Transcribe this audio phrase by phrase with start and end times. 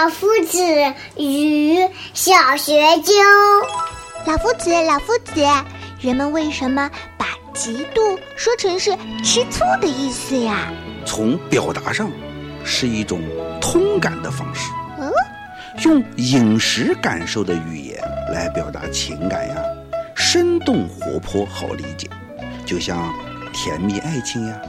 [0.00, 0.62] 老夫子
[1.16, 1.76] 与
[2.14, 3.12] 小学究。
[4.28, 5.44] 老夫子，老夫子，
[6.00, 10.72] 人们为什么把嫉妒说成是吃醋的意思呀？
[11.04, 12.08] 从表达上，
[12.62, 13.20] 是一种
[13.60, 14.70] 通感的方式。
[15.00, 15.10] 嗯，
[15.82, 18.00] 用饮食感受的语言
[18.32, 19.56] 来表达情感呀，
[20.14, 22.08] 生动活泼，好理解。
[22.64, 23.12] 就像
[23.52, 24.62] 甜蜜爱情呀，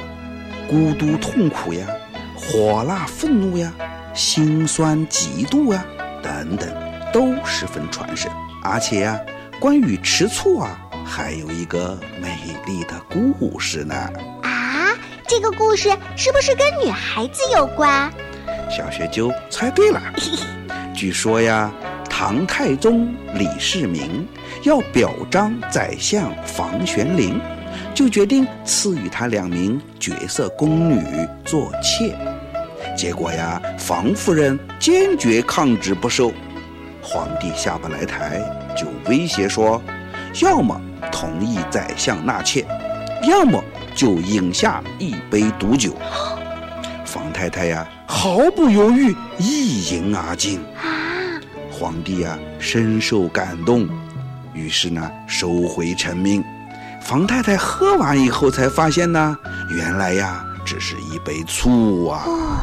[0.67, 1.85] 孤独痛苦呀，
[2.35, 3.71] 火辣愤怒呀，
[4.13, 5.85] 心酸嫉妒啊，
[6.21, 6.67] 等等，
[7.13, 8.29] 都十分传神。
[8.63, 9.19] 而且呀，
[9.59, 13.95] 关于吃醋啊，还有一个美丽的故事呢。
[14.43, 14.93] 啊，
[15.27, 18.11] 这个故事是不是跟女孩子有关？
[18.69, 20.01] 小学究猜对了。
[20.93, 21.71] 据说呀，
[22.09, 24.27] 唐太宗李世民
[24.63, 27.39] 要表彰宰相房玄龄，
[27.93, 31.01] 就决定赐予他两名绝色宫女
[31.45, 32.13] 做妾。
[32.99, 36.33] 结果呀，房夫人坚决抗旨不收。
[37.01, 38.41] 皇帝下不来台，
[38.75, 39.81] 就威胁说：
[40.41, 40.77] 要么
[41.09, 42.65] 同意宰相纳妾，
[43.23, 43.63] 要么
[43.95, 45.93] 就饮下一杯毒酒。
[47.05, 50.59] 房太太呀，毫不犹豫一饮而尽。
[51.71, 53.87] 皇帝呀，深受感动，
[54.53, 56.43] 于是呢，收回成命。
[56.99, 59.37] 房太太喝完以后，才发现呢，
[59.71, 62.23] 原来呀，只是一杯醋啊。
[62.27, 62.59] 哦，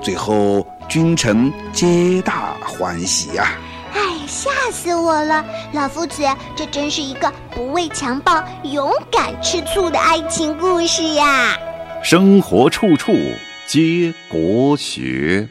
[0.00, 3.52] 最后，君臣皆大欢喜呀、
[3.92, 5.44] 哎，吓死我了！
[5.74, 6.22] 老夫子，
[6.56, 11.54] 这真是一个不畏强暴、勇敢吃醋的爱情故事呀！
[12.02, 13.12] 生活处处
[13.66, 15.46] 皆国学。